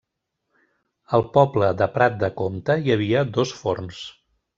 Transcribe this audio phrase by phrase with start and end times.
[1.17, 4.01] Al poble de Prat de Comte hi havia dos forns.